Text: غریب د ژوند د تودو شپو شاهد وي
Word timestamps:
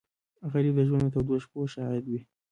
غریب 0.51 0.75
د 0.79 0.81
ژوند 0.87 1.05
د 1.09 1.11
تودو 1.13 1.35
شپو 1.43 1.61
شاهد 1.73 2.03
وي 2.11 2.19